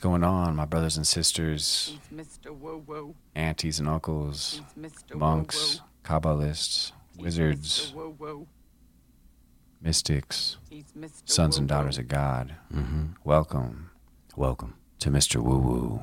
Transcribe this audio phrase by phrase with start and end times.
[0.00, 2.56] going on, my brothers and sisters, He's Mr.
[2.56, 3.14] Woo Woo.
[3.34, 4.60] aunties and uncles,
[5.14, 7.24] monks, Kabbalists, Woo Woo.
[7.24, 7.94] wizards, He's Mr.
[7.94, 8.46] Woo Woo.
[9.82, 10.56] mystics,
[11.26, 11.78] sons and Woo Woo.
[11.82, 12.54] daughters of God.
[12.74, 13.04] Mm-hmm.
[13.24, 13.90] Welcome
[14.36, 14.74] Welcome.
[15.00, 15.36] to Mr.
[15.42, 16.02] Woo Woo.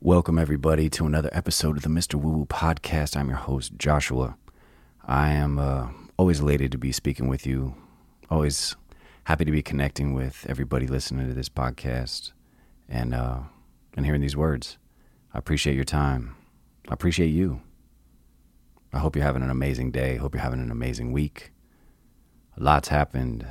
[0.00, 2.14] Welcome, everybody, to another episode of the Mr.
[2.14, 3.16] Woo Woo podcast.
[3.16, 4.36] I'm your host, Joshua.
[5.04, 7.74] I am uh, always elated to be speaking with you,
[8.30, 8.76] always
[9.24, 12.32] happy to be connecting with everybody listening to this podcast
[12.88, 13.40] and, uh,
[13.94, 14.78] and hearing these words.
[15.32, 16.36] I appreciate your time.
[16.88, 17.60] I appreciate you.
[18.92, 20.16] I hope you're having an amazing day.
[20.16, 21.52] Hope you're having an amazing week.
[22.56, 23.46] A lot's happened.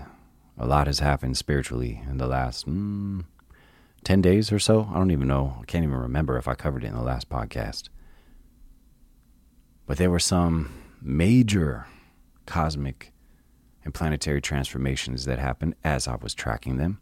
[0.58, 3.23] A lot has happened spiritually in the last mm,
[4.04, 4.90] 10 days or so.
[4.92, 5.58] I don't even know.
[5.62, 7.90] I can't even remember if I covered it in the last podcast.
[9.86, 11.86] But there were some major
[12.48, 13.14] cosmic
[13.86, 17.00] and planetary transformations that happened as I was tracking them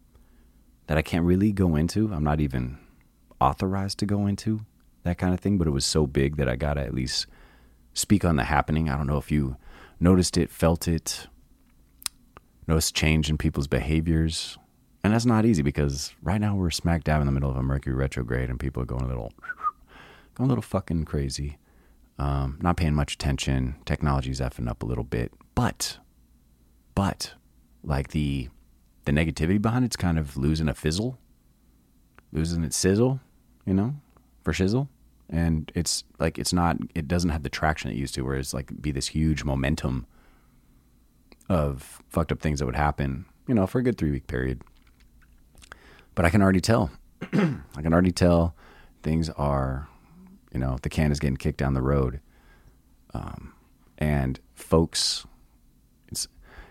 [0.88, 2.14] that I can't really go into.
[2.14, 2.78] I'm not even
[3.42, 4.62] authorized to go into
[5.04, 7.28] that kind of thing, but it was so big that I got to at least
[7.94, 8.90] speak on the happening.
[8.90, 9.58] I don't know if you
[10.00, 11.28] noticed it, felt it,
[12.68, 14.58] noticed change in people's behaviors.
[15.04, 17.64] And that's not easy because right now we're smack dab in the middle of a
[17.64, 19.32] Mercury retrograde and people are going a little,
[20.36, 21.58] going a little fucking crazy.
[22.18, 23.76] Um, not paying much attention.
[23.86, 26.00] Technology's effing up a little bit, but,
[26.96, 27.34] but,
[27.84, 28.50] like the,
[29.06, 31.18] the negativity behind it's kind of losing a fizzle,
[32.32, 33.20] losing its sizzle,
[33.66, 33.96] you know,
[34.44, 34.88] for shizzle.
[35.30, 36.78] And it's like it's not.
[36.94, 40.06] It doesn't have the traction it used to, where it's like be this huge momentum
[41.50, 44.62] of fucked up things that would happen, you know, for a good three week period.
[46.14, 46.92] But I can already tell.
[47.34, 48.56] I can already tell
[49.02, 49.88] things are,
[50.54, 52.20] you know, the can is getting kicked down the road.
[53.14, 53.54] Um,
[53.98, 55.26] and folks,
[56.10, 56.28] it's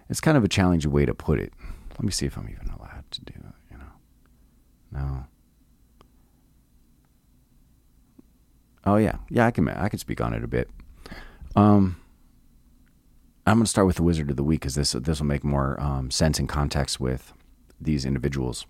[0.09, 1.53] it's kind of a challenging way to put it.
[1.95, 3.55] Let me see if I'm even allowed to do it.
[3.71, 3.85] You know,
[4.93, 5.27] no.
[8.85, 9.47] Oh yeah, yeah.
[9.47, 10.69] I can I can speak on it a bit.
[11.57, 11.97] Um,
[13.47, 15.45] I'm going to start with the Wizard of the Week because this this will make
[15.45, 17.33] more um, sense in context with
[17.81, 18.67] these individuals.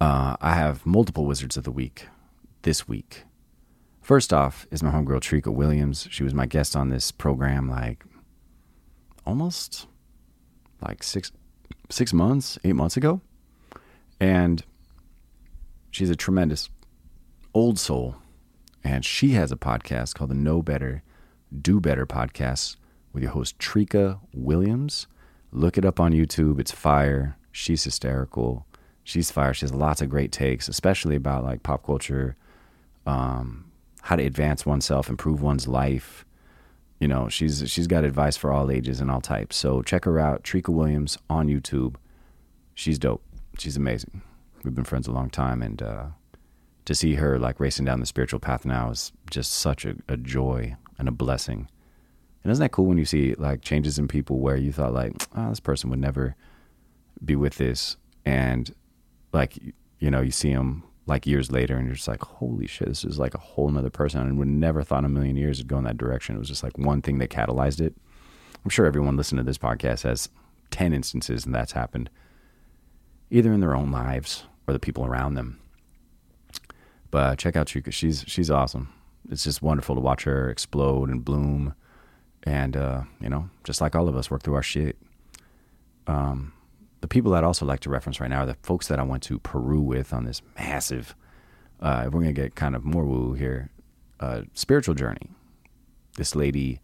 [0.00, 2.08] Uh, I have multiple Wizards of the Week
[2.62, 3.24] this week.
[4.02, 6.08] First off is my homegirl Trika Williams.
[6.10, 8.04] She was my guest on this program like
[9.24, 9.86] almost
[10.80, 11.32] like six
[11.90, 13.20] six months, eight months ago,
[14.20, 14.64] and
[15.90, 16.70] she's a tremendous
[17.52, 18.16] old soul,
[18.82, 21.02] and she has a podcast called the Know Better,
[21.60, 22.76] Do Better podcast
[23.12, 25.06] with your host Trika Williams.
[25.52, 26.58] Look it up on YouTube.
[26.58, 27.36] It's fire.
[27.52, 28.66] She's hysterical.
[29.04, 29.54] She's fire.
[29.54, 32.36] She has lots of great takes, especially about like pop culture,
[33.06, 33.70] um,
[34.02, 36.24] how to advance oneself, improve one's life.
[37.00, 39.56] You know, she's she's got advice for all ages and all types.
[39.56, 41.96] So check her out, Trika Williams on YouTube.
[42.74, 43.22] She's dope.
[43.58, 44.22] She's amazing.
[44.62, 46.06] We've been friends a long time, and uh,
[46.84, 50.16] to see her like racing down the spiritual path now is just such a, a
[50.16, 51.68] joy and a blessing.
[52.42, 55.12] And isn't that cool when you see like changes in people where you thought like,
[55.36, 56.36] oh, this person would never
[57.24, 58.74] be with this, and
[59.32, 59.58] like
[59.98, 63.04] you know you see them like years later, and you're just like, holy shit, this
[63.04, 65.78] is like a whole nother person, and would never thought a million years it'd go
[65.78, 66.36] in that direction.
[66.36, 67.94] It was just like one thing that catalyzed it.
[68.64, 70.28] I'm sure everyone listening to this podcast has
[70.70, 72.08] ten instances, and that's happened,
[73.30, 75.60] either in their own lives or the people around them.
[77.10, 78.92] But check out Trika; she's she's awesome.
[79.30, 81.74] It's just wonderful to watch her explode and bloom
[82.44, 84.96] and uh, you know, just like all of us, work through our shit.
[86.06, 86.52] Um,
[87.04, 89.02] the people that I also like to reference right now are the folks that I
[89.02, 91.14] went to Peru with on this massive.
[91.78, 93.68] Uh, we're gonna get kind of more woo here.
[94.18, 95.28] Uh, spiritual journey.
[96.16, 96.80] This lady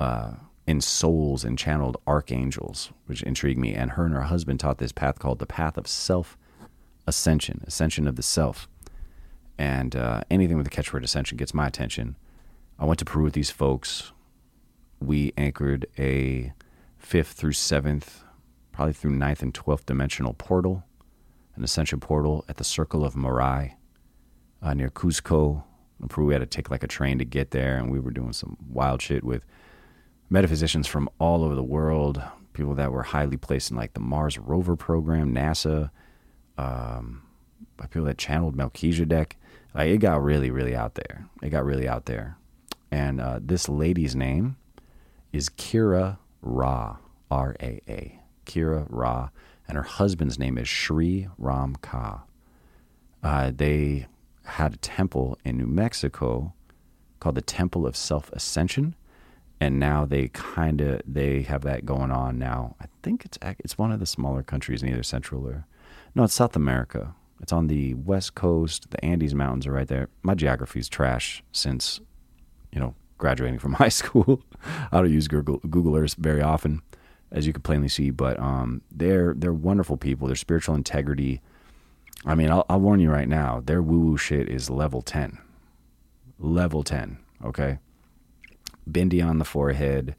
[0.00, 0.32] uh,
[0.66, 4.92] in souls and channeled archangels, which intrigued me, and her and her husband taught this
[4.92, 6.36] path called the path of self
[7.06, 8.68] ascension, ascension of the self.
[9.56, 12.16] And uh, anything with the catchword ascension gets my attention.
[12.78, 14.12] I went to Peru with these folks
[15.00, 16.52] we anchored a
[16.98, 18.24] fifth through seventh,
[18.78, 20.84] probably through ninth and twelfth dimensional portal,
[21.56, 23.74] an ascension portal at the Circle of Moray
[24.62, 25.64] uh, near Cuzco.
[26.00, 28.12] In Peru, we had to take like a train to get there, and we were
[28.12, 29.42] doing some wild shit with
[30.30, 32.22] metaphysicians from all over the world,
[32.52, 35.90] people that were highly placed in like the Mars rover program, NASA,
[36.56, 37.22] um,
[37.90, 39.36] people that channeled Melchizedek.
[39.74, 41.26] Like it got really, really out there.
[41.42, 42.36] It got really out there.
[42.92, 44.56] And uh, this lady's name
[45.32, 46.98] is Kira Raa,
[47.28, 48.17] R A A.
[48.48, 49.30] Kira Raa.
[49.68, 52.22] And her husband's name is Sri Ram Kaa.
[53.22, 54.06] Uh, they
[54.44, 56.54] had a temple in New Mexico
[57.20, 58.94] called the Temple of Self Ascension.
[59.60, 62.76] And now they kind of they have that going on now.
[62.80, 65.66] I think it's it's one of the smaller countries in either Central or
[66.14, 67.14] no, it's South America.
[67.40, 68.90] It's on the west coast.
[68.90, 70.08] The Andes Mountains are right there.
[70.22, 72.00] My geography's trash since,
[72.72, 74.42] you know, graduating from high school.
[74.90, 76.82] I don't use Google, Google Earth very often,
[77.30, 78.10] as you can plainly see.
[78.10, 80.26] But um, they're they're wonderful people.
[80.26, 81.40] Their spiritual integrity.
[82.26, 83.62] I mean, I'll, I'll warn you right now.
[83.64, 85.38] Their woo woo shit is level ten.
[86.38, 87.18] Level ten.
[87.44, 87.78] Okay.
[88.90, 90.16] Bindi on the forehead.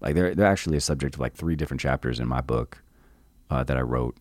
[0.00, 2.82] Like they're they're actually a subject of like three different chapters in my book
[3.50, 4.16] uh, that I wrote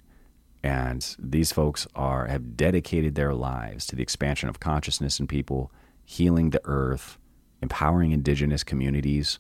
[0.64, 5.72] and these folks are have dedicated their lives to the expansion of consciousness in people,
[6.06, 7.18] healing the earth,
[7.62, 9.40] empowering indigenous communities.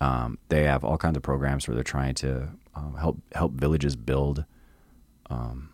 [0.00, 3.96] Um, they have all kinds of programs where they're trying to um, help help villages
[3.96, 4.44] build
[5.30, 5.70] um,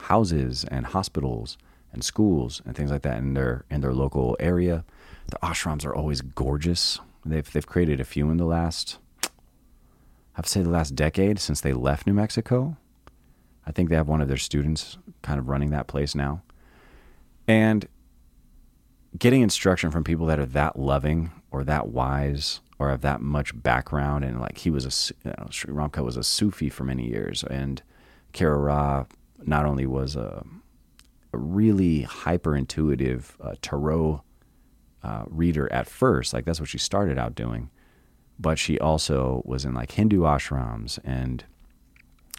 [0.00, 1.56] houses and hospitals
[1.92, 4.84] and schools and things like that in their in their local area.
[5.28, 6.98] The ashrams are always gorgeous.
[7.24, 9.28] They've they've created a few in the last, I
[10.34, 12.76] have to say, the last decade since they left New Mexico.
[13.66, 16.42] I think they have one of their students kind of running that place now.
[17.46, 17.86] And
[19.18, 23.60] getting instruction from people that are that loving or that wise or have that much
[23.62, 24.24] background.
[24.24, 27.08] And like he was a you know, Sri Ram Kaa was a Sufi for many
[27.08, 27.44] years.
[27.44, 27.82] And
[28.32, 29.04] Kara Ra
[29.42, 30.44] not only was a,
[31.32, 34.22] a really hyper intuitive uh, tarot
[35.02, 37.70] uh, reader at first like that's what she started out doing
[38.38, 41.44] but she also was in like Hindu ashrams and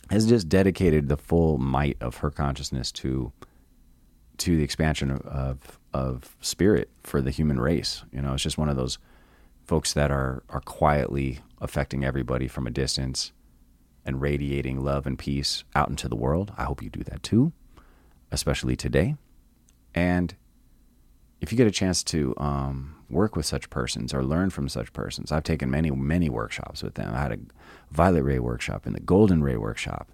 [0.09, 3.31] has just dedicated the full might of her consciousness to
[4.41, 8.03] to the expansion of, of, spirit for the human race.
[8.11, 8.97] You know, it's just one of those
[9.65, 13.31] folks that are are quietly affecting everybody from a distance
[14.05, 16.51] and radiating love and peace out into the world.
[16.57, 17.51] I hope you do that too,
[18.31, 19.15] especially today.
[19.93, 20.35] And
[21.39, 24.93] if you get a chance to um, work with such persons or learn from such
[24.93, 27.13] persons, I've taken many, many workshops with them.
[27.13, 27.39] I had a
[27.91, 30.11] Violet Ray workshop and the Golden Ray workshop.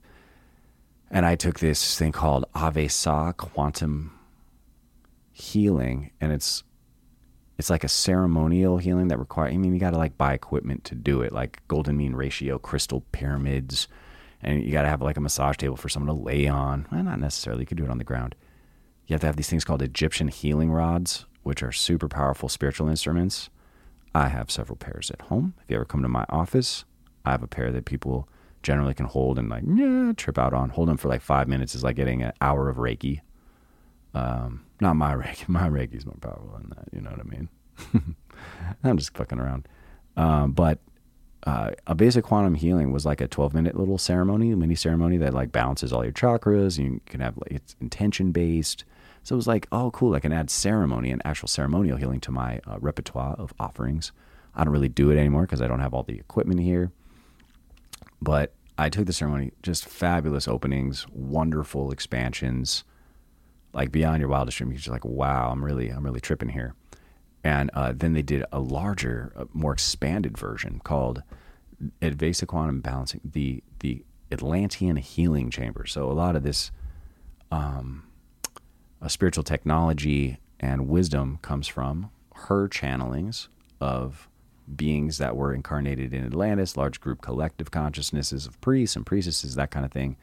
[1.09, 4.16] And I took this thing called Ave Sa Quantum
[5.39, 6.63] Healing, and it's
[7.59, 9.53] it's like a ceremonial healing that requires.
[9.53, 12.57] I mean, you got to like buy equipment to do it, like golden mean ratio,
[12.57, 13.87] crystal pyramids,
[14.41, 16.87] and you got to have like a massage table for someone to lay on.
[16.91, 17.61] Well, not necessarily.
[17.61, 18.35] You could do it on the ground.
[19.05, 22.89] You have to have these things called Egyptian healing rods, which are super powerful spiritual
[22.89, 23.49] instruments.
[24.15, 25.53] I have several pairs at home.
[25.63, 26.83] If you ever come to my office,
[27.25, 28.27] I have a pair that people
[28.63, 30.69] generally can hold and like yeah trip out on.
[30.69, 33.21] Hold them for like five minutes is like getting an hour of Reiki.
[34.17, 35.47] Um, not my Reiki.
[35.47, 36.87] My is more powerful than that.
[36.91, 37.49] You know what I mean?
[38.83, 39.67] I'm just fucking around.
[40.15, 40.79] Um, but
[41.43, 45.33] uh, a basic quantum healing was like a 12 minute little ceremony, mini ceremony that
[45.33, 46.79] like balances all your chakras.
[46.79, 48.85] You can have like it's intention based.
[49.23, 50.15] So it was like, oh, cool.
[50.15, 54.11] I can add ceremony and actual ceremonial healing to my uh, repertoire of offerings.
[54.55, 56.91] I don't really do it anymore because I don't have all the equipment here.
[58.21, 62.83] But I took the ceremony, just fabulous openings, wonderful expansions,
[63.77, 64.71] like beyond your wildest dream.
[64.71, 66.74] You're just like, wow, I'm really, I'm really tripping here.
[67.44, 71.21] And uh, then they did a larger, uh, more expanded version called
[72.01, 75.85] Advaita Quantum Balancing, the the Atlantean Healing Chamber.
[75.85, 76.71] So a lot of this
[77.51, 78.03] um,
[79.00, 83.47] a spiritual technology and wisdom comes from her channelings
[83.80, 84.27] of
[84.75, 89.69] beings that were incarnated in Atlantis, large group collective consciousnesses of priests and priestesses, that
[89.69, 90.18] kind of thing.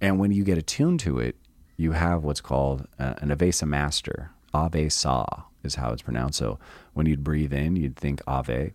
[0.00, 1.36] And when you get attuned to it,
[1.76, 4.30] you have what's called uh, an Avesa master.
[4.54, 5.26] Ave Sa
[5.62, 6.38] is how it's pronounced.
[6.38, 6.58] So
[6.94, 8.72] when you'd breathe in, you'd think Ave,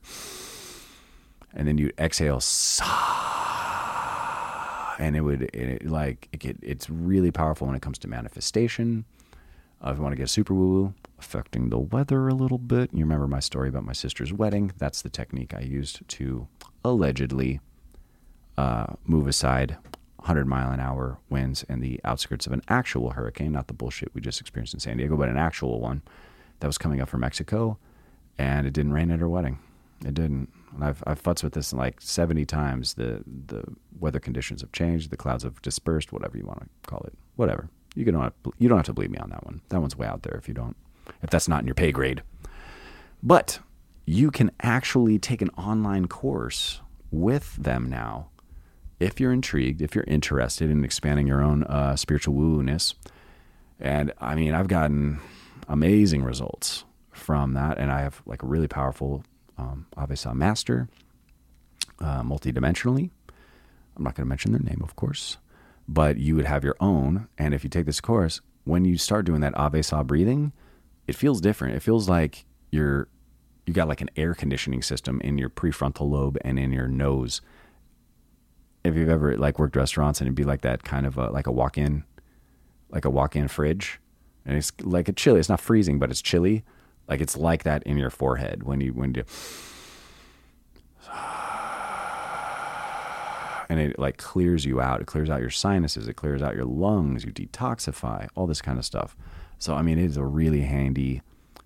[1.54, 2.86] and then you'd exhale Sa,
[5.00, 9.06] and it would it, like it, it's really powerful when it comes to manifestation.
[9.84, 12.92] Uh, if you want to get super woo woo, affecting the weather a little bit.
[12.94, 14.74] You remember my story about my sister's wedding?
[14.78, 16.48] That's the technique I used to
[16.84, 17.62] allegedly
[18.58, 19.78] uh, move aside
[20.22, 24.14] 100 mile an hour winds in the outskirts of an actual hurricane, not the bullshit
[24.14, 26.04] we just experienced in San Diego, but an actual one
[26.60, 27.78] that was coming up from Mexico.
[28.38, 29.60] And it didn't rain at her wedding.
[30.06, 30.50] It didn't.
[30.74, 32.94] And I've I've futzed with this like 70 times.
[32.94, 33.64] The the
[34.00, 35.10] weather conditions have changed.
[35.10, 36.14] The clouds have dispersed.
[36.14, 37.14] Whatever you want to call it.
[37.36, 37.70] Whatever.
[37.96, 38.16] You can
[38.58, 39.62] you don't have to believe me on that one.
[39.70, 40.76] That one's way out there if you don't
[41.22, 42.24] if that's not in your pay grade.
[43.22, 43.60] But
[44.06, 48.31] you can actually take an online course with them now
[49.02, 52.94] if you're intrigued, if you're interested in expanding your own uh, spiritual woo ness.
[53.80, 55.20] And I mean, I've gotten
[55.68, 57.80] amazing results from that.
[57.80, 59.24] And I have like a really powerful
[59.58, 60.88] um, Avesa master,
[62.00, 63.10] uh, multidimensionally.
[63.98, 65.38] I'm not going to mention their name, of course,
[65.88, 67.28] but you would have your own.
[67.38, 70.52] And if you take this course, when you start doing that Avesa breathing,
[71.08, 71.76] it feels different.
[71.76, 73.08] It feels like you're
[73.66, 77.42] you got like an air conditioning system in your prefrontal lobe and in your nose.
[78.84, 81.48] If you've ever like worked restaurants and it'd be like that kind of a, like
[81.48, 82.04] a walk-in
[82.90, 84.00] like a walk-in fridge,
[84.46, 85.40] and it's like a chilly.
[85.40, 86.64] It's not freezing, but it's chilly.
[87.08, 89.24] Like it's like that in your forehead when you when you
[93.70, 95.02] and it like clears you out.
[95.02, 96.08] It clears out your sinuses.
[96.08, 97.24] It clears out your lungs.
[97.24, 99.16] You detoxify all this kind of stuff.
[99.58, 101.22] So I mean, it is a really handy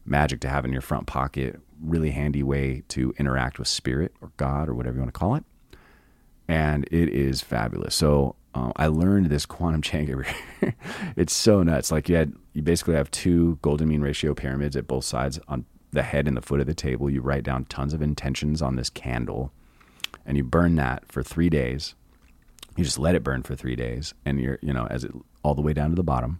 [0.05, 1.59] magic to have in your front pocket.
[1.81, 5.35] Really handy way to interact with spirit or God or whatever you want to call
[5.35, 5.43] it.
[6.47, 7.95] And it is fabulous.
[7.95, 10.25] So uh, I learned this quantum chamber.
[11.15, 11.91] it's so nuts.
[11.91, 15.65] Like you had, you basically have two golden mean ratio pyramids at both sides on
[15.91, 17.09] the head and the foot of the table.
[17.09, 19.51] You write down tons of intentions on this candle,
[20.25, 21.95] and you burn that for three days.
[22.77, 25.11] You just let it burn for three days, and you're, you know, as it
[25.43, 26.39] all the way down to the bottom.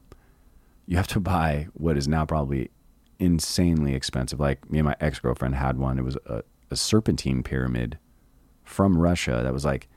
[0.86, 2.70] You have to buy what is now probably
[3.20, 4.40] insanely expensive.
[4.40, 5.98] Like me and my ex girlfriend had one.
[5.98, 7.98] It was a, a serpentine pyramid
[8.64, 9.88] from Russia that was like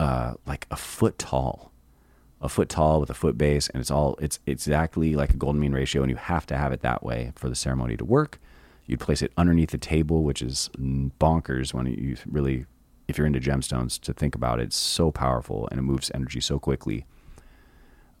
[0.00, 1.70] uh, like a foot tall,
[2.40, 5.60] a foot tall with a foot base, and it's all it's exactly like a golden
[5.60, 8.40] mean ratio, and you have to have it that way for the ceremony to work.
[8.86, 12.64] You'd place it underneath the table, which is bonkers when you really,
[13.08, 14.64] if you're into gemstones, to think about it.
[14.64, 17.04] It's so powerful and it moves energy so quickly.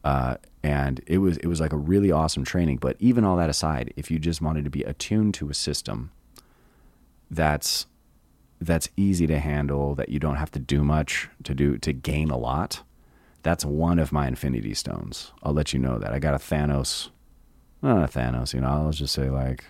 [0.04, 2.76] Uh, and it was it was like a really awesome training.
[2.76, 6.10] But even all that aside, if you just wanted to be attuned to a system
[7.30, 7.86] that's
[8.60, 12.30] that's easy to handle, that you don't have to do much to do to gain
[12.30, 12.82] a lot.
[13.42, 15.32] That's one of my infinity stones.
[15.42, 16.12] I'll let you know that.
[16.12, 17.08] I got a Thanos,
[17.80, 19.64] not a Thanos, you know, I'll just say like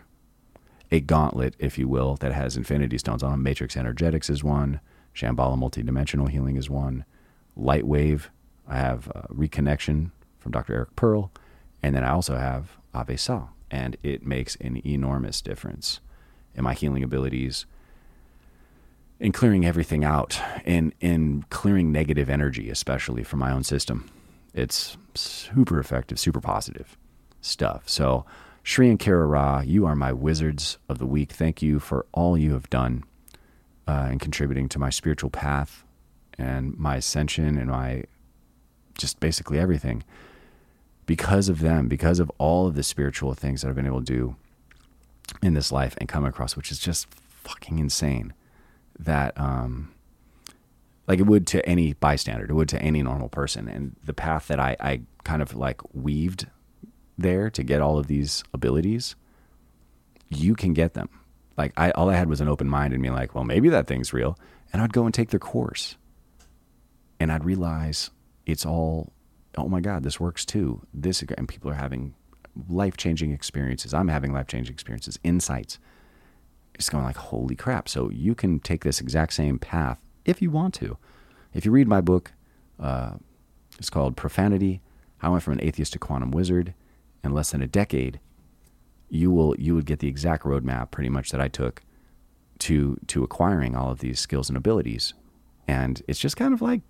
[0.90, 3.42] a gauntlet, if you will, that has infinity stones on.
[3.42, 4.80] Matrix Energetics is one.
[5.14, 7.04] Shambhala Multidimensional Healing is one.
[7.56, 8.30] Light Wave,
[8.66, 10.74] I have uh, Reconnection from Dr.
[10.74, 11.30] Eric Pearl.
[11.82, 13.16] And then I also have Ave
[13.70, 16.00] and it makes an enormous difference
[16.54, 17.66] in my healing abilities
[19.20, 24.10] in clearing everything out and in clearing negative energy, especially from my own system.
[24.54, 26.96] It's super effective, super positive
[27.42, 27.88] stuff.
[27.88, 28.24] So,
[28.62, 31.32] Shri and Kara Ra, you are my wizards of the week.
[31.32, 33.04] Thank you for all you have done
[33.86, 35.84] uh, in contributing to my spiritual path
[36.38, 38.04] and my ascension and my
[38.98, 40.02] just basically everything.
[41.06, 44.04] Because of them, because of all of the spiritual things that I've been able to
[44.04, 44.36] do
[45.42, 47.06] in this life and come across, which is just
[47.42, 48.32] fucking insane
[49.04, 49.92] that um,
[51.08, 53.68] like it would to any bystander, it would to any normal person.
[53.68, 56.46] And the path that I, I kind of like weaved
[57.18, 59.16] there to get all of these abilities,
[60.28, 61.08] you can get them.
[61.56, 63.86] Like I all I had was an open mind and me like, well, maybe that
[63.86, 64.38] thing's real.
[64.72, 65.96] And I'd go and take their course.
[67.18, 68.10] And I'd realize
[68.46, 69.12] it's all
[69.58, 70.86] oh my God, this works too.
[70.94, 72.14] This and people are having
[72.68, 73.92] life changing experiences.
[73.92, 75.78] I'm having life changing experiences, insights
[76.80, 77.88] it's going like, holy crap.
[77.88, 80.96] So you can take this exact same path if you want to.
[81.52, 82.32] If you read my book,
[82.78, 83.12] uh,
[83.78, 84.80] it's called Profanity
[85.18, 86.72] How I Went from an Atheist to Quantum Wizard
[87.22, 88.18] in less than a decade.
[89.10, 91.82] You will you would get the exact roadmap pretty much that I took
[92.60, 95.12] to to acquiring all of these skills and abilities.
[95.68, 96.80] And it's just kind of like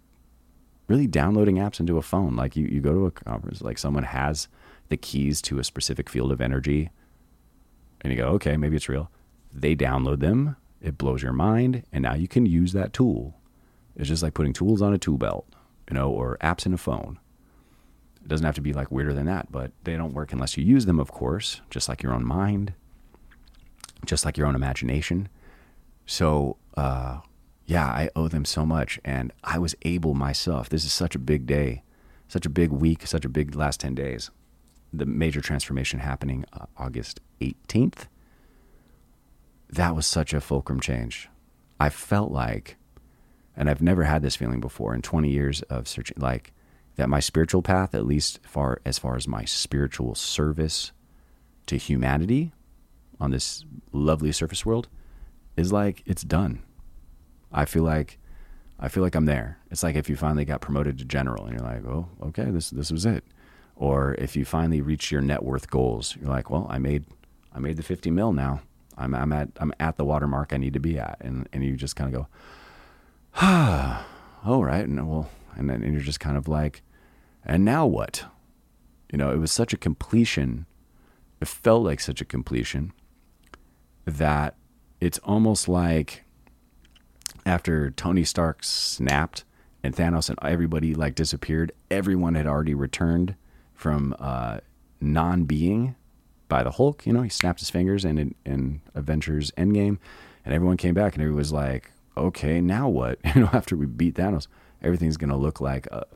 [0.87, 2.37] really downloading apps into a phone.
[2.37, 4.47] Like you, you go to a conference, like someone has
[4.89, 6.91] the keys to a specific field of energy,
[8.03, 9.11] and you go, okay, maybe it's real.
[9.53, 13.35] They download them, it blows your mind, and now you can use that tool.
[13.97, 15.47] It's just like putting tools on a tool belt,
[15.89, 17.19] you know, or apps in a phone.
[18.23, 20.65] It doesn't have to be like weirder than that, but they don't work unless you
[20.65, 22.75] use them, of course, just like your own mind,
[24.07, 25.29] just like your own imagination.
[26.07, 27.21] So, uh,
[27.67, 28.99] yeah, I owe them so much.
[29.05, 30.69] And I was able myself.
[30.69, 31.83] This is such a big day,
[32.29, 34.31] such a big week, such a big last 10 days.
[34.93, 38.07] The major transformation happening uh, August 18th
[39.73, 41.29] that was such a fulcrum change.
[41.79, 42.77] I felt like,
[43.57, 46.53] and I've never had this feeling before in 20 years of searching, like
[46.97, 50.93] that my spiritual path, at least far as far as my spiritual service
[51.67, 52.53] to humanity
[53.19, 54.89] on this lovely surface world,
[55.57, 56.63] is like it's done.
[57.53, 58.19] I feel like
[58.79, 59.59] I feel like I'm there.
[59.71, 62.71] It's like if you finally got promoted to general and you're like, oh, okay, this
[62.71, 63.25] this was it.
[63.77, 67.05] Or if you finally reach your net worth goals, you're like, well, I made
[67.53, 68.61] I made the 50 mil now.
[68.97, 71.77] I'm I'm at I'm at the watermark I need to be at, and and you
[71.77, 72.29] just kind of go,
[73.37, 74.07] ah,
[74.45, 76.83] all right, and well, and then and you're just kind of like,
[77.45, 78.25] and now what?
[79.13, 80.67] You know, it was such a completion.
[81.41, 82.93] It felt like such a completion
[84.05, 84.57] that
[85.01, 86.25] it's almost like
[87.47, 89.45] after Tony Stark snapped
[89.83, 93.35] and Thanos and everybody like disappeared, everyone had already returned
[93.75, 94.59] from uh,
[95.01, 95.97] non-being
[96.51, 97.07] by the Hulk.
[97.07, 99.99] You know, he snapped his fingers and in, in Avengers Endgame,
[100.45, 103.19] and everyone came back and everyone was like, okay, now what?
[103.37, 104.49] You know, after we beat Thanos,
[104.83, 106.07] everything's gonna look like a,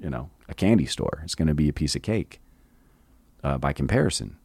[0.00, 1.22] you know, a candy store.
[1.24, 2.40] It's gonna be a piece of cake.
[3.44, 4.36] uh, by comparison.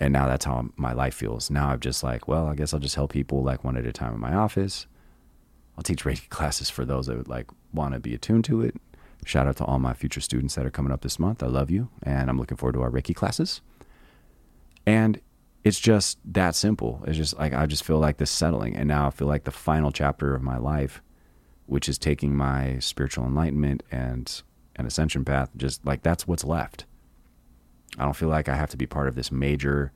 [0.00, 1.50] And now that's how my life feels.
[1.50, 3.92] Now I'm just like, well, I guess I'll just help people like one at a
[3.92, 4.86] time in my office.
[5.76, 8.76] I'll teach Reiki classes for those that would like want to be attuned to it.
[9.24, 11.42] Shout out to all my future students that are coming up this month.
[11.42, 13.62] I love you, and I'm looking forward to our Reiki classes.
[14.86, 15.20] And
[15.62, 17.02] it's just that simple.
[17.06, 19.50] It's just like I just feel like this settling, and now I feel like the
[19.50, 21.00] final chapter of my life,
[21.66, 24.42] which is taking my spiritual enlightenment and
[24.76, 25.50] an ascension path.
[25.56, 26.84] Just like that's what's left.
[27.98, 29.92] I don't feel like I have to be part of this major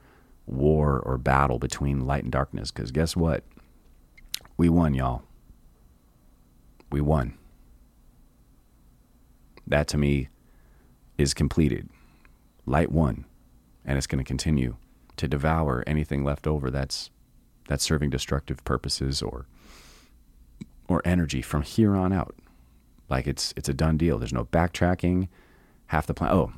[0.46, 2.70] war or battle between light and darkness.
[2.70, 3.44] Because guess what?
[4.56, 5.22] We won, y'all.
[6.90, 7.36] We won.
[9.66, 10.28] That to me
[11.18, 11.88] is completed.
[12.64, 13.26] Light won,
[13.88, 14.76] and it's going to continue
[15.16, 17.10] to devour anything left over that's
[17.66, 19.46] that's serving destructive purposes or
[20.88, 22.36] or energy from here on out.
[23.08, 24.18] Like it's it's a done deal.
[24.18, 25.28] There's no backtracking.
[25.86, 26.30] Half the plan.
[26.32, 26.52] Oh,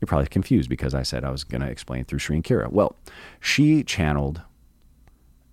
[0.00, 2.70] you're probably confused because I said I was going to explain through Sri and Kira.
[2.70, 2.94] Well,
[3.40, 4.42] she channeled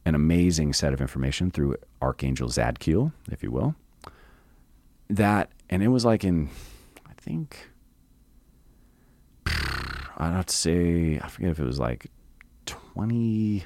[0.05, 3.75] an amazing set of information through Archangel Zadkiel, if you will.
[5.09, 6.49] That and it was like in
[7.09, 7.69] I think
[10.17, 12.07] I'd have to say I forget if it was like
[12.65, 13.65] 20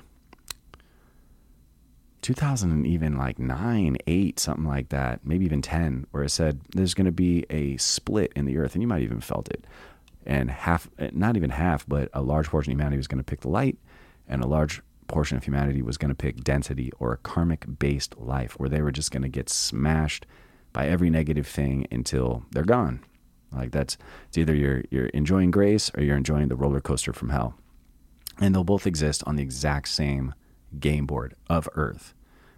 [2.21, 6.59] 2000 and even like 9 8 something like that maybe even 10 where it said
[6.73, 9.65] there's going to be a split in the earth and you might even felt it.
[10.25, 13.23] And half eh, not even half but a large portion of humanity was going to
[13.23, 13.77] pick the light
[14.27, 18.17] and a large portion of humanity was going to pick density or a karmic based
[18.19, 20.25] life where they were just going to get smashed
[20.71, 23.03] by every negative thing until they're gone
[23.51, 27.29] like that's it's either you're you're enjoying grace or you're enjoying the roller coaster from
[27.29, 27.55] hell
[28.39, 30.33] and they'll both exist on the exact same
[30.79, 32.13] game board of Earth.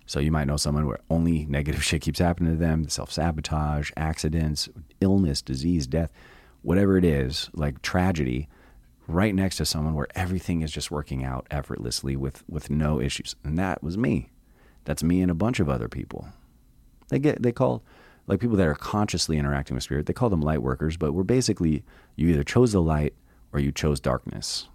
[0.06, 3.92] So you might know someone where only negative shit keeps happening to them, self sabotage,
[3.98, 6.12] accidents, illness, disease, death,
[6.62, 8.48] whatever it is, like tragedy,
[9.08, 13.36] right next to someone where everything is just working out effortlessly with, with no issues.
[13.44, 14.30] And that was me.
[14.86, 16.28] That's me and a bunch of other people.
[17.10, 17.84] They get they call
[18.32, 21.22] like people that are consciously interacting with spirit, they call them light workers, but we're
[21.22, 21.84] basically
[22.16, 23.14] you either chose the light
[23.52, 24.70] or you chose darkness.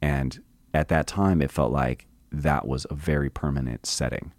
[0.00, 4.32] And at that time, it felt like that was a very permanent setting.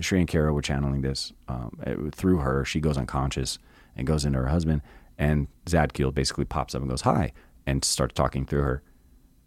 [0.00, 2.64] Shri and Kara were channeling this um, through her.
[2.64, 3.56] She goes unconscious
[3.94, 4.82] and goes into her husband,
[5.16, 7.32] and Zadkiel basically pops up and goes, Hi,
[7.66, 8.82] and starts talking through her.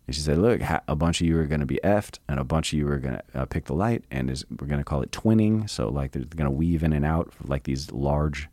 [0.07, 2.43] And she said, Look, a bunch of you are going to be effed, and a
[2.43, 4.85] bunch of you are going to uh, pick the light, and is, we're going to
[4.85, 5.69] call it twinning.
[5.69, 8.49] So, like, they're going to weave in and out, like these large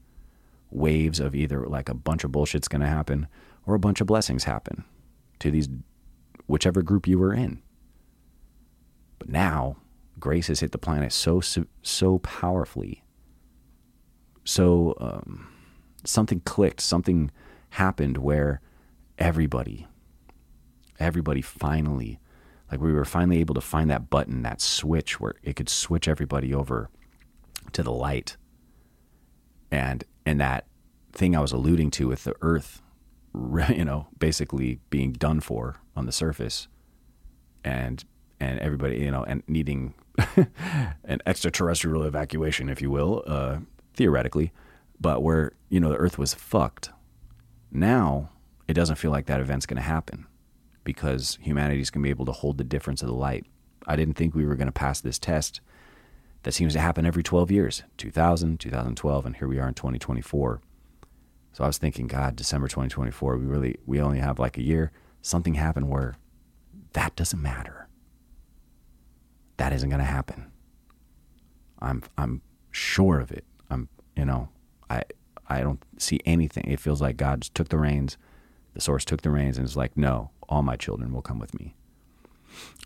[0.71, 3.27] waves of either like a bunch of bullshit's going to happen
[3.67, 4.85] or a bunch of blessings happen
[5.39, 5.69] to these
[6.47, 7.61] whichever group you were in.
[9.19, 9.77] But now,
[10.19, 13.05] grace has hit the planet so so powerfully.
[14.45, 15.53] So um,
[16.05, 17.31] something clicked, something
[17.71, 18.61] happened where
[19.19, 19.87] everybody,
[21.03, 22.19] everybody finally,
[22.71, 26.09] like we were finally able to find that button, that switch where it could switch
[26.09, 26.89] everybody over
[27.73, 28.37] to the light.
[29.71, 30.67] And and that
[31.13, 32.81] thing I was alluding to with the earth,
[33.35, 36.69] you know, basically being done for on the surface
[37.65, 38.05] and
[38.41, 39.95] and everybody you know and needing
[41.05, 43.59] an extraterrestrial evacuation if you will uh,
[43.95, 44.53] theoretically.
[45.01, 46.91] But where you know the earth was fucked.
[47.71, 48.31] Now
[48.69, 50.27] it doesn't feel like that event's going to happen
[50.85, 53.47] because humanity is going to be able to hold the difference of the light
[53.87, 55.61] i didn't think we were going to pass this test
[56.45, 60.61] that seems to happen every 12 years 2000 2012 and here we are in 2024
[61.53, 64.93] so i was thinking god december 2024 we really we only have like a year
[65.23, 66.17] something happened where
[66.93, 67.89] that doesn't matter.
[69.57, 70.51] That isn't going to happen.
[71.81, 73.45] I'm I'm sure of it.
[73.71, 74.49] I'm you know
[74.89, 75.03] I
[75.49, 76.65] I don't see anything.
[76.65, 78.17] It feels like God took the reins,
[78.75, 81.59] the source took the reins, and is like, no, all my children will come with
[81.59, 81.75] me.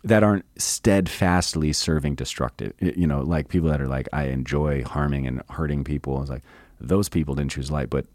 [0.05, 2.71] That aren't steadfastly serving destructive.
[2.79, 6.21] You know, like people that are like, I enjoy harming and hurting people.
[6.21, 6.43] It's like
[6.79, 8.05] those people didn't choose light, but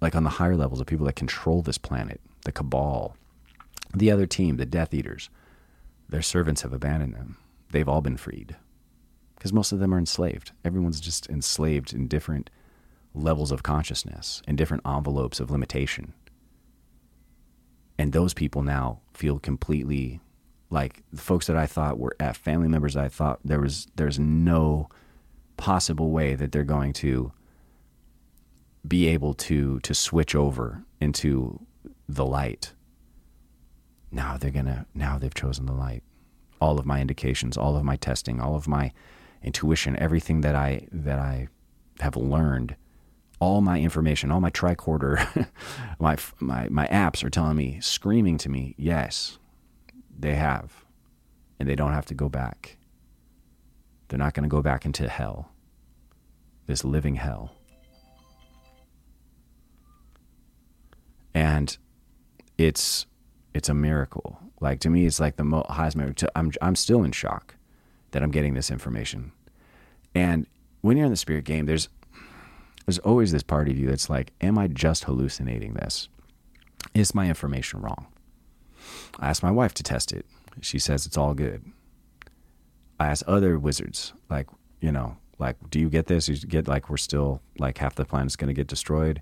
[0.00, 3.14] like on the higher levels of people that control this planet, the cabal,
[3.94, 5.28] the other team, the Death Eaters,
[6.08, 7.36] their servants have abandoned them.
[7.72, 8.56] They've all been freed
[9.36, 10.52] because most of them are enslaved.
[10.64, 12.48] Everyone's just enslaved in different
[13.14, 16.14] levels of consciousness, in different envelopes of limitation.
[17.98, 20.20] And those people now feel completely
[20.70, 22.96] like the folks that I thought were at family members.
[22.96, 24.88] I thought there was there's no
[25.56, 27.32] possible way that they're going to
[28.86, 31.64] be able to to switch over into
[32.08, 32.72] the light
[34.10, 36.02] now they're gonna now they've chosen the light
[36.60, 38.92] all of my indications all of my testing all of my
[39.42, 41.48] intuition everything that i that i
[42.00, 42.76] have learned
[43.44, 45.46] all my information, all my tricorder,
[46.00, 49.38] my my my apps are telling me, screaming to me, yes,
[50.18, 50.84] they have,
[51.60, 52.78] and they don't have to go back.
[54.08, 55.50] They're not going to go back into hell,
[56.66, 57.52] this living hell.
[61.34, 61.76] And
[62.56, 63.04] it's
[63.52, 64.38] it's a miracle.
[64.58, 66.28] Like to me, it's like the mo- highest miracle.
[66.34, 67.56] I'm I'm still in shock
[68.12, 69.32] that I'm getting this information.
[70.14, 70.46] And
[70.80, 71.90] when you're in the spirit game, there's
[72.86, 76.08] there's always this part of you that's like, am I just hallucinating this?
[76.92, 78.06] Is my information wrong?
[79.18, 80.26] I asked my wife to test it.
[80.60, 81.64] She says it's all good.
[83.00, 84.48] I asked other wizards, like,
[84.80, 86.28] you know, like, do you get this?
[86.28, 89.20] You get like we're still like half the planet's going to get destroyed,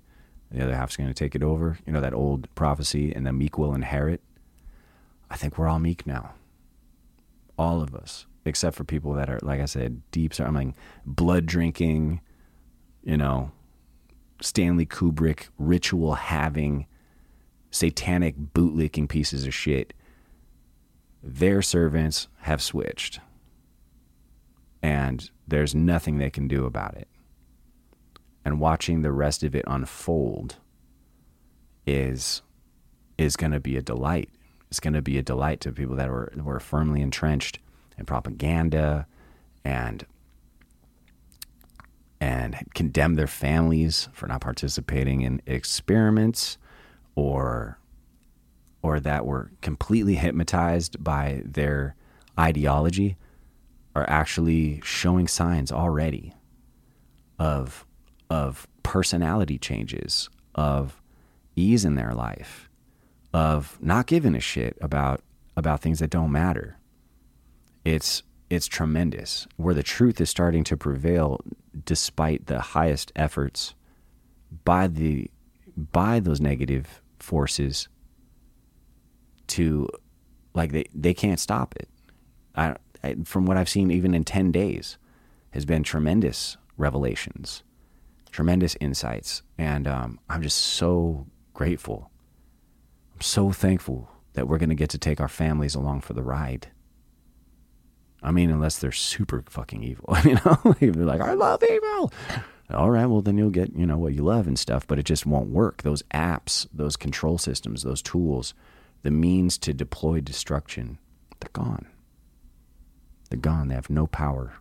[0.51, 1.79] the other half's going to take it over.
[1.85, 4.21] You know that old prophecy, and the meek will inherit.
[5.29, 6.33] I think we're all meek now.
[7.57, 10.39] All of us, except for people that are, like I said, deep.
[10.39, 12.21] I'm like blood drinking,
[13.03, 13.51] you know,
[14.41, 16.85] Stanley Kubrick ritual having,
[17.71, 19.93] satanic bootlicking pieces of shit.
[21.21, 23.19] Their servants have switched
[24.83, 27.07] and there's nothing they can do about it.
[28.45, 30.57] And watching the rest of it unfold
[31.87, 32.41] is
[33.17, 34.29] is going to be a delight.
[34.69, 37.59] It's going to be a delight to people that were were firmly entrenched
[37.97, 39.07] in propaganda
[39.63, 40.05] and
[42.23, 46.57] and condemn their families for not participating in experiments
[47.15, 47.77] or
[48.81, 51.95] or that were completely hypnotized by their
[52.39, 53.17] ideology
[53.93, 56.33] are actually showing signs already
[57.39, 57.85] of
[58.29, 61.01] of personality changes, of
[61.57, 62.69] ease in their life,
[63.33, 65.19] of not giving a shit about
[65.57, 66.77] about things that don't matter.
[67.83, 71.41] It's it's tremendous where the truth is starting to prevail
[71.85, 73.73] despite the highest efforts
[74.63, 75.29] by the
[75.75, 77.87] by those negative forces
[79.47, 79.87] to
[80.53, 81.89] like they they can't stop it.
[82.55, 82.75] I
[83.25, 84.97] from what I've seen, even in 10 days,
[85.51, 87.63] has been tremendous revelations,
[88.31, 89.41] tremendous insights.
[89.57, 92.09] And um, I'm just so grateful.
[93.13, 96.23] I'm so thankful that we're going to get to take our families along for the
[96.23, 96.67] ride.
[98.23, 100.75] I mean, unless they're super fucking evil, you know?
[100.79, 102.11] they're like, I love evil.
[102.73, 105.03] All right, well, then you'll get, you know, what you love and stuff, but it
[105.03, 105.83] just won't work.
[105.83, 108.53] Those apps, those control systems, those tools,
[109.03, 110.97] the means to deploy destruction,
[111.39, 111.85] they're gone.
[113.29, 113.67] They're gone.
[113.67, 114.53] They have no power.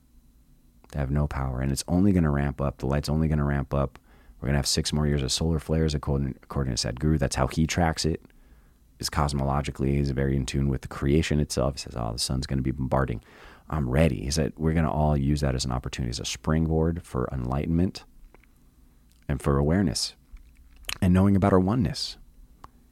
[0.91, 1.61] They have no power.
[1.61, 2.79] And it's only going to ramp up.
[2.79, 3.99] The light's only going to ramp up.
[4.41, 7.19] We're going to have six more years of solar flares, according, according to Sadhguru.
[7.19, 8.21] That's how he tracks it.
[8.99, 11.75] Is cosmologically, he's very in tune with the creation itself.
[11.75, 13.23] He says, oh, the sun's going to be bombarding.
[13.73, 14.23] I'm ready.
[14.23, 17.29] He said, we're going to all use that as an opportunity, as a springboard for
[17.33, 18.05] enlightenment
[19.27, 20.15] and for awareness
[21.01, 22.19] and knowing about our oneness.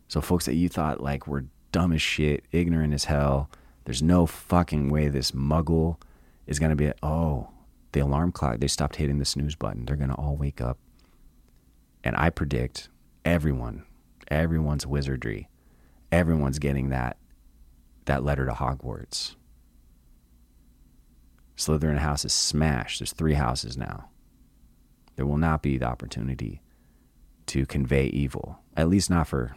[0.08, 3.50] So, folks that you thought like were dumb as shit, ignorant as hell,
[3.84, 6.00] there's no fucking way this muggle
[6.46, 7.50] is going to be, oh,
[7.92, 9.84] the alarm clock, they stopped hitting the snooze button.
[9.84, 10.78] They're going to all wake up.
[12.02, 12.88] And I predict
[13.24, 13.84] everyone,
[14.28, 15.48] everyone's wizardry,
[16.10, 17.18] everyone's getting that
[18.06, 19.36] that letter to Hogwarts.
[21.60, 23.00] Slytherin house is smashed.
[23.00, 24.08] There's three houses now.
[25.16, 26.62] There will not be the opportunity
[27.46, 29.56] to convey evil, at least not for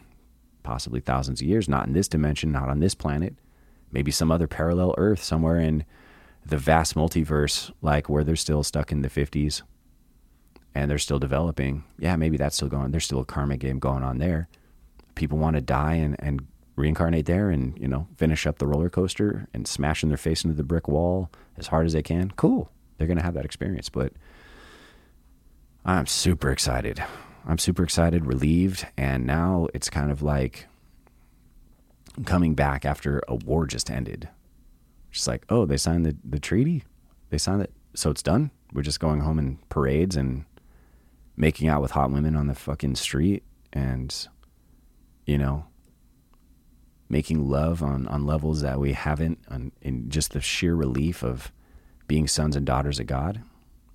[0.63, 3.35] possibly thousands of years, not in this dimension, not on this planet
[3.93, 5.85] maybe some other parallel Earth somewhere in
[6.45, 9.61] the vast multiverse, like where they're still stuck in the 50s
[10.75, 11.83] and they're still developing.
[11.99, 12.91] Yeah, maybe that's still going.
[12.91, 14.49] There's still a karma game going on there.
[15.15, 18.89] People want to die and, and reincarnate there and, you know, finish up the roller
[18.89, 22.31] coaster and smashing their face into the brick wall as hard as they can.
[22.31, 22.71] Cool.
[22.97, 23.89] They're going to have that experience.
[23.89, 24.13] But
[25.85, 27.03] I'm super excited.
[27.45, 28.87] I'm super excited, relieved.
[28.97, 30.67] And now it's kind of like
[32.25, 34.29] coming back after a war just ended.
[35.11, 36.83] Just like, oh, they signed the, the treaty?
[37.29, 37.71] They signed it.
[37.95, 38.51] So it's done?
[38.73, 40.45] We're just going home in parades and
[41.35, 44.27] making out with hot women on the fucking street and,
[45.25, 45.65] you know,
[47.13, 51.51] making love on, on levels that we haven't, on, in just the sheer relief of
[52.07, 53.43] being sons and daughters of God.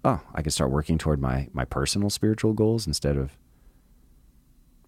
[0.05, 3.37] Oh, I can start working toward my, my personal spiritual goals instead of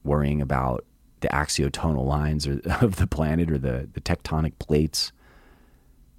[0.04, 0.84] worrying about
[1.22, 5.10] the axiotonal lines or, of the planet or the, the tectonic plates,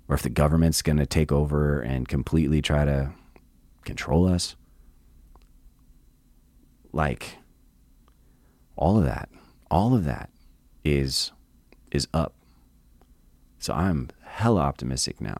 [0.09, 3.13] or if the government's going to take over and completely try to
[3.85, 4.57] control us.
[6.91, 7.37] Like,
[8.75, 9.29] all of that,
[9.71, 10.29] all of that
[10.83, 11.31] is
[11.91, 12.33] is up.
[13.59, 15.37] So I'm hella optimistic now.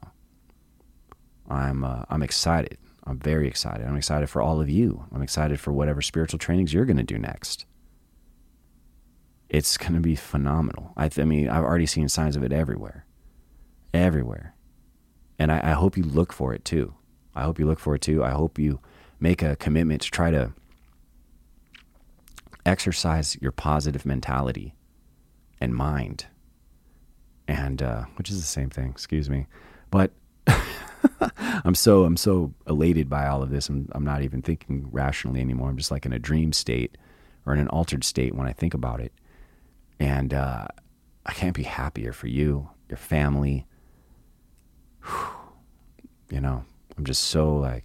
[1.49, 2.77] I'm uh, I'm excited.
[3.03, 3.85] I'm very excited.
[3.85, 5.05] I'm excited for all of you.
[5.11, 7.65] I'm excited for whatever spiritual trainings you're going to do next.
[9.49, 10.93] It's going to be phenomenal.
[10.95, 13.05] I, th- I mean, I've already seen signs of it everywhere.
[13.93, 14.53] Everywhere.
[15.39, 16.93] And I, I hope you look for it too.
[17.35, 18.23] I hope you look for it too.
[18.23, 18.79] I hope you
[19.19, 20.53] make a commitment to try to
[22.65, 24.75] exercise your positive mentality
[25.59, 26.27] and mind.
[27.51, 29.45] And uh, which is the same thing, excuse me.
[29.89, 30.11] But
[31.65, 33.67] I'm so I'm so elated by all of this.
[33.67, 35.69] I'm I'm not even thinking rationally anymore.
[35.69, 36.97] I'm just like in a dream state
[37.45, 39.11] or in an altered state when I think about it.
[39.99, 40.67] And uh,
[41.25, 43.67] I can't be happier for you, your family.
[46.29, 46.63] You know,
[46.97, 47.83] I'm just so like,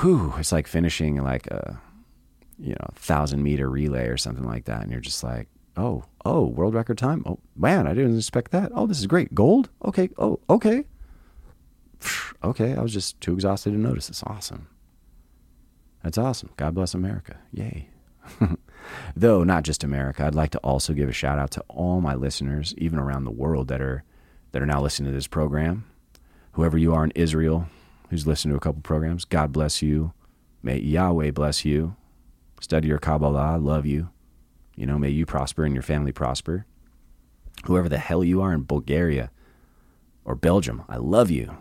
[0.00, 1.78] whew, it's like finishing like a,
[2.58, 4.80] you know, thousand meter relay or something like that.
[4.80, 7.22] And you're just like, oh, oh, world record time.
[7.26, 8.72] Oh, man, I didn't expect that.
[8.74, 9.34] Oh, this is great.
[9.34, 9.70] Gold?
[9.84, 10.10] Okay.
[10.18, 10.84] Oh, okay.
[12.42, 12.74] Okay.
[12.74, 14.08] I was just too exhausted to notice.
[14.08, 14.68] It's awesome.
[16.02, 16.50] That's awesome.
[16.56, 17.36] God bless America.
[17.52, 17.88] Yay.
[19.16, 22.14] Though not just America, I'd like to also give a shout out to all my
[22.14, 24.04] listeners, even around the world, that are
[24.52, 25.84] that are now listening to this program.
[26.52, 27.66] Whoever you are in Israel,
[28.10, 30.12] who's listened to a couple programs, God bless you.
[30.62, 31.96] May Yahweh bless you.
[32.60, 33.58] Study your Kabbalah.
[33.58, 34.10] Love you.
[34.76, 36.66] You know, may you prosper and your family prosper.
[37.64, 39.30] Whoever the hell you are in Bulgaria
[40.24, 41.56] or Belgium, I love you.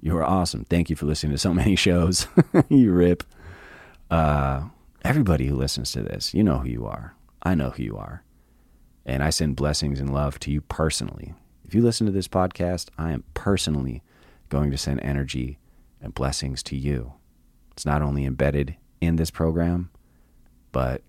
[0.00, 0.64] You are awesome.
[0.64, 2.26] Thank you for listening to so many shows.
[2.68, 3.24] you rip.
[4.10, 4.64] Uh,
[5.02, 7.14] everybody who listens to this, you know who you are.
[7.42, 8.22] I know who you are.
[9.04, 11.34] And I send blessings and love to you personally.
[11.64, 14.02] If you listen to this podcast, I am personally
[14.48, 15.58] going to send energy
[16.00, 17.14] and blessings to you.
[17.72, 19.90] It's not only embedded in this program,
[20.72, 21.02] but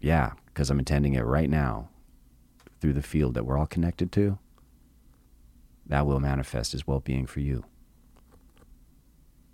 [0.00, 1.88] yeah, because I'm attending it right now
[2.80, 4.38] through the field that we're all connected to,
[5.86, 7.64] that will manifest as well being for you.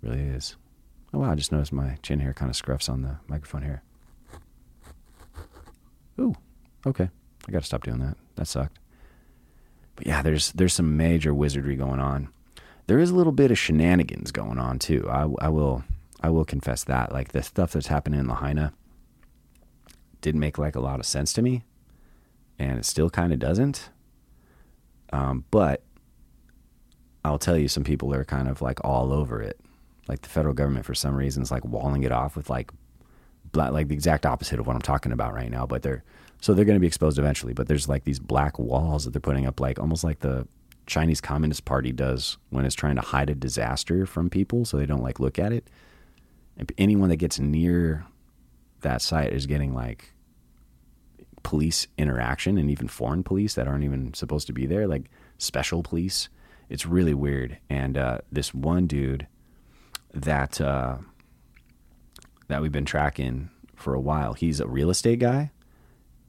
[0.01, 0.55] Really is.
[1.13, 3.83] Oh, wow, I just noticed my chin hair kind of scruffs on the microphone here.
[6.19, 6.35] Ooh,
[6.85, 7.09] okay.
[7.47, 8.17] I got to stop doing that.
[8.35, 8.79] That sucked.
[9.95, 12.29] But yeah, there's there's some major wizardry going on.
[12.87, 15.07] There is a little bit of shenanigans going on too.
[15.09, 15.83] I, I will
[16.21, 17.11] I will confess that.
[17.11, 18.73] Like the stuff that's happening in Lahaina
[20.21, 21.63] didn't make like a lot of sense to me,
[22.57, 23.89] and it still kind of doesn't.
[25.11, 25.83] Um, but
[27.25, 29.59] I'll tell you, some people are kind of like all over it.
[30.07, 32.71] Like the federal government, for some reason, is like walling it off with like,
[33.51, 35.65] black, like the exact opposite of what I'm talking about right now.
[35.65, 36.03] But they're
[36.41, 37.53] so they're going to be exposed eventually.
[37.53, 40.47] But there's like these black walls that they're putting up, like almost like the
[40.85, 44.85] Chinese Communist Party does when it's trying to hide a disaster from people, so they
[44.85, 45.67] don't like look at it.
[46.77, 48.05] Anyone that gets near
[48.81, 50.13] that site is getting like
[51.43, 55.83] police interaction and even foreign police that aren't even supposed to be there, like special
[55.83, 56.29] police.
[56.69, 57.57] It's really weird.
[57.69, 59.27] And uh, this one dude
[60.13, 60.97] that uh,
[62.47, 65.51] that we've been tracking for a while, he's a real estate guy,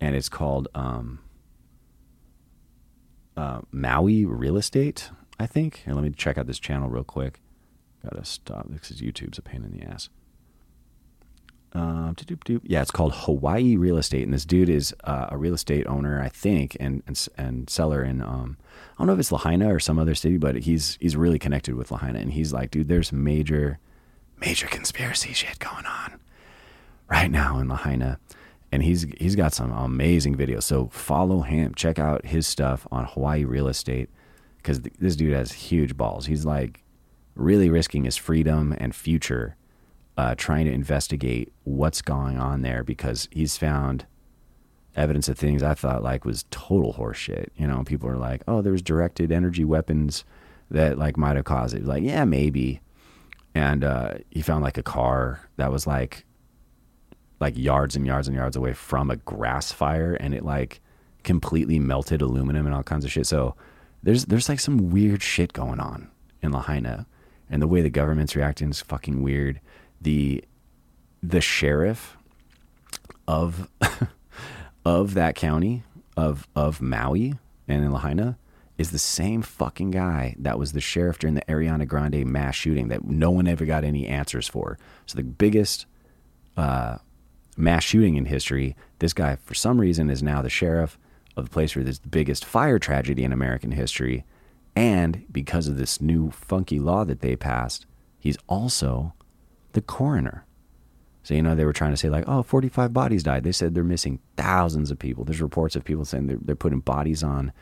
[0.01, 1.21] and it's called um,
[3.37, 5.83] uh, Maui Real Estate, I think.
[5.87, 7.41] And let me check out this channel real quick.
[8.03, 10.09] Gotta stop this because YouTube's a pain in the ass.
[11.73, 12.13] Uh,
[12.65, 16.21] yeah, it's called Hawaii Real Estate, and this dude is uh, a real estate owner,
[16.21, 18.57] I think, and and, and seller in um,
[18.93, 21.77] I don't know if it's Lahaina or some other city, but he's he's really connected
[21.77, 23.79] with Lahaina, and he's like, dude, there's major,
[24.37, 26.19] major conspiracy shit going on
[27.09, 28.19] right now in Lahaina,
[28.73, 30.65] and he's he's got some amazing videos.
[30.65, 34.11] So follow him, check out his stuff on Hawaii Real Estate,
[34.57, 36.27] because th- this dude has huge balls.
[36.27, 36.83] He's like
[37.37, 39.55] really risking his freedom and future
[40.21, 44.05] uh, trying to investigate what's going on there because he's found
[44.95, 47.49] evidence of things I thought like was total horseshit.
[47.57, 50.27] You know, people are like, "Oh, there's directed energy weapons
[50.71, 52.83] that like might have caused it." Like, yeah, maybe.
[53.55, 56.27] And uh, he found like a car that was like
[57.41, 60.83] like yards and yards and yards away from a grass fire, and it like
[61.25, 63.27] completely melted aluminum and all kinds of shit.
[63.27, 63.57] So
[64.03, 66.11] there's there's like some weird shit going on
[66.43, 67.07] in Lahaina,
[67.49, 69.63] and the way the government's reacting is fucking weird
[70.01, 70.45] the
[71.23, 72.17] the sheriff
[73.29, 73.69] of
[74.85, 75.83] of that county
[76.17, 77.35] of of Maui
[77.69, 78.39] and in Lahaina
[78.79, 82.89] is the same fucking guy that was the sheriff during the Ariana Grande mass shooting
[82.89, 84.79] that no one ever got any answers for.
[85.05, 85.85] So the biggest
[86.57, 86.97] uh,
[87.59, 90.99] mass shooting in history, this guy for some reason is now the sheriff
[91.37, 94.25] of the place where there's the biggest fire tragedy in American history.
[94.75, 97.85] And because of this new funky law that they passed,
[98.19, 99.13] he's also
[99.73, 100.45] the coroner.
[101.23, 103.45] So, you know, they were trying to say, like, oh, 45 bodies died.
[103.45, 105.25] They said they're missing thousands of people.
[105.25, 107.53] There's reports of people saying they're, they're putting bodies on,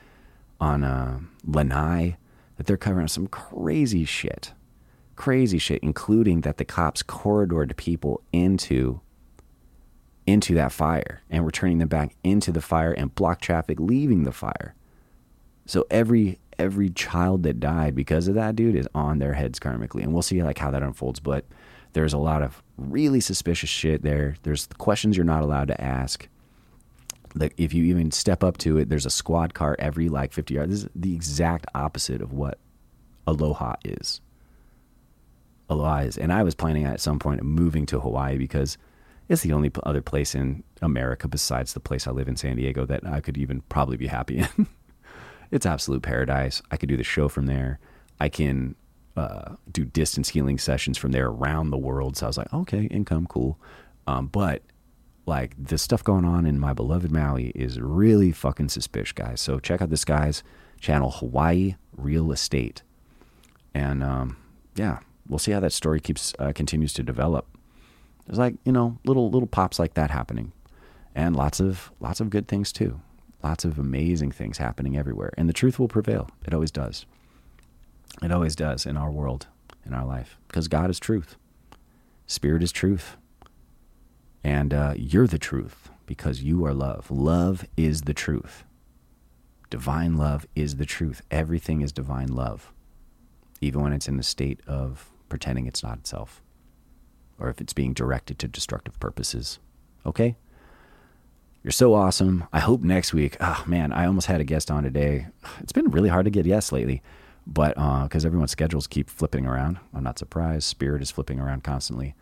[0.61, 2.17] on uh, Lanai,
[2.57, 4.53] that they're covering up some crazy shit.
[5.17, 9.01] crazy shit, including that the cops corridored people into
[10.27, 14.25] into that fire and were turning them back into the fire and block traffic leaving
[14.25, 14.75] the fire.
[15.67, 20.03] So every every child that died because of that dude is on their heads karmically,
[20.03, 21.21] and we'll see like how that unfolds.
[21.21, 21.45] But
[21.93, 24.37] there's a lot of really suspicious shit there.
[24.43, 26.29] There's questions you're not allowed to ask.
[27.35, 30.55] Like if you even step up to it, there's a squad car every like 50
[30.55, 30.71] yards.
[30.71, 32.59] This is the exact opposite of what
[33.27, 34.21] Aloha is.
[35.69, 38.79] Aloha is, and I was planning at some point moving to Hawaii because
[39.29, 42.87] it's the only other place in America besides the place I live in San Diego
[42.87, 44.67] that I could even probably be happy in.
[45.51, 46.63] it's absolute paradise.
[46.71, 47.79] I could do the show from there.
[48.19, 48.75] I can
[49.19, 52.17] uh, do distance healing sessions from there around the world.
[52.17, 53.59] So I was like, okay, income, cool.
[54.07, 54.63] Um, but
[55.27, 59.41] like the stuff going on in my beloved Maui is really fucking suspicious, guys.
[59.41, 60.43] So check out this guy's
[60.81, 62.83] channel, Hawaii Real Estate,
[63.75, 64.37] and um,
[64.75, 67.47] yeah, we'll see how that story keeps uh, continues to develop.
[68.27, 70.53] There's like you know little little pops like that happening,
[71.15, 73.01] and lots of lots of good things too.
[73.43, 76.31] Lots of amazing things happening everywhere, and the truth will prevail.
[76.47, 77.05] It always does.
[78.23, 79.47] It always does in our world,
[79.87, 81.37] in our life, because God is truth.
[82.27, 83.17] Spirit is truth.
[84.43, 87.11] And uh, you're the truth because you are love.
[87.11, 88.65] Love is the truth.
[89.71, 91.23] Divine love is the truth.
[91.31, 92.73] Everything is divine love,
[93.61, 96.43] even when it's in the state of pretending it's not itself
[97.39, 99.59] or if it's being directed to destructive purposes.
[100.05, 100.37] Okay?
[101.63, 102.45] You're so awesome.
[102.53, 103.37] I hope next week.
[103.41, 105.27] Oh, man, I almost had a guest on today.
[105.61, 107.03] It's been really hard to get yes lately,
[107.51, 110.65] but because uh, everyone's schedules keep flipping around, I'm not surprised.
[110.65, 112.15] Spirit is flipping around constantly.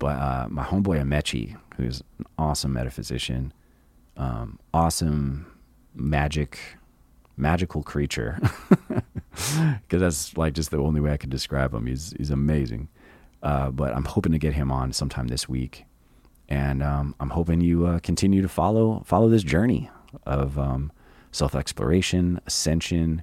[0.00, 3.52] But uh, my homeboy Amechi, who's an awesome metaphysician,
[4.16, 5.46] um, awesome
[5.94, 6.58] magic,
[7.36, 8.40] magical creature,
[9.30, 11.86] because that's like just the only way I can describe him.
[11.86, 12.88] He's he's amazing.
[13.40, 15.84] Uh, but I'm hoping to get him on sometime this week,
[16.48, 19.88] and um, I'm hoping you uh, continue to follow follow this journey
[20.26, 20.90] of um,
[21.30, 23.22] self exploration, ascension,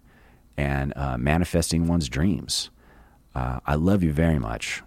[0.58, 2.70] and uh, manifesting one's dreams.
[3.34, 4.82] Uh, I love you very much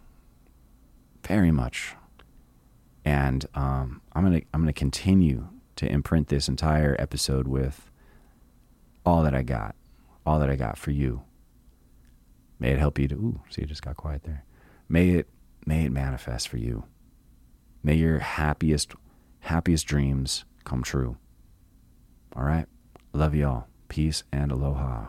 [1.29, 1.95] very much.
[3.05, 7.91] And um, I'm gonna I'm gonna continue to imprint this entire episode with
[9.07, 9.77] all that I got,
[10.27, 11.23] all that I got for you.
[12.59, 13.15] May it help you to.
[13.15, 14.45] Ooh, see, it just got quiet there.
[14.89, 15.29] May it
[15.65, 16.85] may it manifest for you.
[17.83, 18.93] May your happiest
[19.41, 21.17] happiest dreams come true.
[22.35, 22.67] All right,
[23.13, 23.69] love you all.
[23.89, 25.07] Peace and aloha.